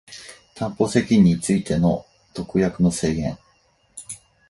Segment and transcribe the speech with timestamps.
[0.55, 3.37] 担保責任についての特約の制限